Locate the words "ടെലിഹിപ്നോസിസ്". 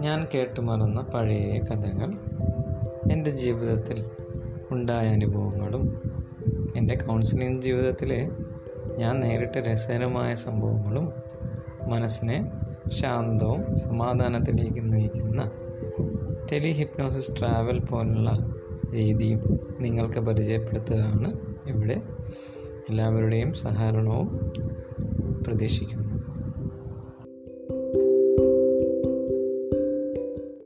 16.52-17.30